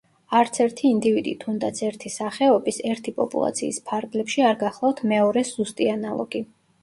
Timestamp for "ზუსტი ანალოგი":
5.59-6.43